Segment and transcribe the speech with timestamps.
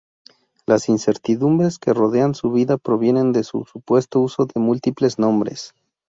[0.65, 5.75] Las incertidumbres que rodean su vida provienen de su supuesto uso de múltiples nombres.